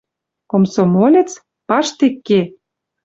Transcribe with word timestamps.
Комсомолец? 0.51 1.31
Паштек 1.67 2.15
ке! 2.27 2.41